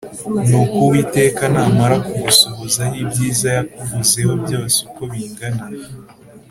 [0.49, 5.63] Nuko Uwiteka namara kugusohozaho ibyiza yakuvuzeho byose uko bingana